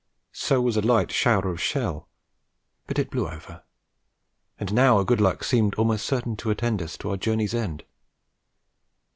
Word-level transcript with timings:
So 0.33 0.61
was 0.61 0.77
a 0.77 0.81
light 0.81 1.11
shower 1.11 1.47
of 1.49 1.61
shell; 1.61 2.09
but 2.87 2.97
it 2.97 3.11
blew 3.11 3.27
over; 3.29 3.61
and 4.59 4.73
now 4.73 4.97
our 4.97 5.03
good 5.03 5.21
luck 5.21 5.43
seemed 5.43 5.75
almost 5.75 6.07
certain 6.07 6.35
to 6.37 6.49
attend 6.49 6.81
us 6.81 6.97
to 6.97 7.11
our 7.11 7.17
journey's 7.17 7.53
end. 7.53 7.83